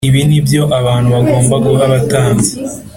ibi 0.07 0.21
ni 0.29 0.39
byo 0.45 0.61
abantu 0.79 1.07
bagomba 1.15 1.55
guha 1.63 1.83
abatambyi 1.89 2.49